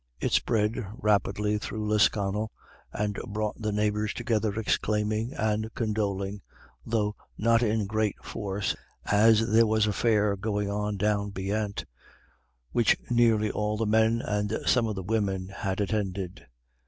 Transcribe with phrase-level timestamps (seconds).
[0.19, 2.51] It spread rapidly through Lisconnel,
[2.91, 6.41] and brought the neighbors together exclaiming and condoling,
[6.83, 8.75] though not in great force,
[9.05, 11.85] as there was a fair going on down beyant,
[12.71, 16.47] which nearly all the men and some of the women had attended.